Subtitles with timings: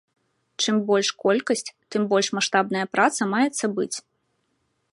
[0.63, 3.97] Чым больш колькасць, тым больш маштабная праца маецца быць.